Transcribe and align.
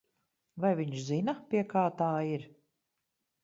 Vai 0.65 0.71
viņš 0.79 1.03
zina, 1.11 1.37
pie 1.53 1.63
kā 1.77 1.87
tā 2.03 2.11
ir? 2.33 2.51